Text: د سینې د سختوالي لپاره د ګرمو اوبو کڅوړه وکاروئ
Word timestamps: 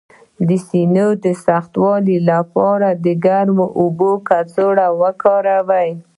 د 0.47 0.49
سینې 0.67 1.07
د 1.23 1.25
سختوالي 1.45 2.17
لپاره 2.31 2.89
د 3.05 3.07
ګرمو 3.25 3.65
اوبو 3.81 4.11
کڅوړه 4.27 4.87
وکاروئ 5.01 5.89